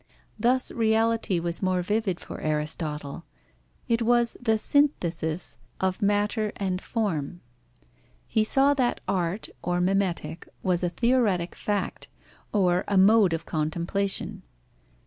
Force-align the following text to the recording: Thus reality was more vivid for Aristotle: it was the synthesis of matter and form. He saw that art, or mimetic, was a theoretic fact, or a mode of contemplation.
Thus 0.39 0.71
reality 0.71 1.39
was 1.39 1.61
more 1.61 1.83
vivid 1.83 2.19
for 2.19 2.41
Aristotle: 2.41 3.23
it 3.87 4.01
was 4.01 4.35
the 4.41 4.57
synthesis 4.57 5.59
of 5.79 6.01
matter 6.01 6.51
and 6.55 6.81
form. 6.81 7.41
He 8.25 8.43
saw 8.43 8.73
that 8.73 8.99
art, 9.07 9.49
or 9.61 9.79
mimetic, 9.79 10.49
was 10.63 10.81
a 10.81 10.89
theoretic 10.89 11.53
fact, 11.53 12.07
or 12.51 12.83
a 12.87 12.97
mode 12.97 13.31
of 13.31 13.45
contemplation. 13.45 14.41